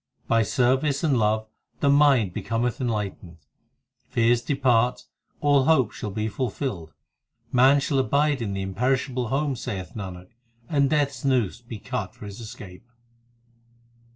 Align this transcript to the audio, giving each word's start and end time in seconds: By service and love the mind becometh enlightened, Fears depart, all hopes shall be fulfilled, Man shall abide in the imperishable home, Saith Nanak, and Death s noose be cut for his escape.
By 0.27 0.41
service 0.41 1.03
and 1.03 1.15
love 1.19 1.47
the 1.79 1.87
mind 1.87 2.33
becometh 2.33 2.81
enlightened, 2.81 3.37
Fears 4.09 4.41
depart, 4.41 5.03
all 5.41 5.65
hopes 5.65 5.95
shall 5.95 6.09
be 6.09 6.27
fulfilled, 6.27 6.95
Man 7.51 7.79
shall 7.79 7.99
abide 7.99 8.41
in 8.41 8.53
the 8.53 8.63
imperishable 8.63 9.27
home, 9.27 9.55
Saith 9.55 9.91
Nanak, 9.95 10.29
and 10.67 10.89
Death 10.89 11.09
s 11.09 11.23
noose 11.23 11.61
be 11.61 11.77
cut 11.77 12.15
for 12.15 12.25
his 12.25 12.39
escape. 12.39 12.87